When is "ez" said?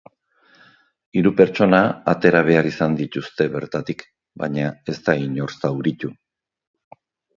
4.95-4.99